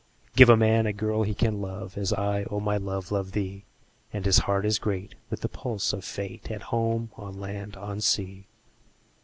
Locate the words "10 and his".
4.13-4.39